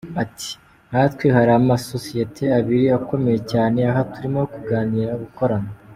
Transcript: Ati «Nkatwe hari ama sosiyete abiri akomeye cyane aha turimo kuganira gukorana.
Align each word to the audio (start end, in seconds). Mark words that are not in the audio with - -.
Ati 0.23 0.49
«Nkatwe 0.89 1.25
hari 1.35 1.51
ama 1.59 1.75
sosiyete 1.91 2.43
abiri 2.59 2.85
akomeye 2.97 3.39
cyane 3.51 3.79
aha 3.89 4.01
turimo 4.13 4.41
kuganira 4.53 5.11
gukorana. 5.23 5.69